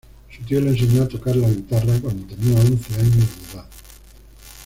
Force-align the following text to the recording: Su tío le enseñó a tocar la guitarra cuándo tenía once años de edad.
Su 0.35 0.43
tío 0.45 0.59
le 0.59 0.69
enseñó 0.69 1.03
a 1.03 1.07
tocar 1.07 1.35
la 1.35 1.47
guitarra 1.47 1.93
cuándo 2.01 2.25
tenía 2.25 2.59
once 2.59 2.95
años 2.99 3.27
de 3.35 3.51
edad. 3.53 3.69